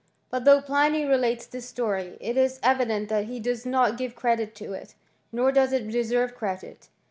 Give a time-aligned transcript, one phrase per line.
[0.31, 4.55] But though Pliny relates this story, it is evident that he does not give credit
[4.55, 4.95] to it;
[5.31, 6.89] nor does it tleserve credit.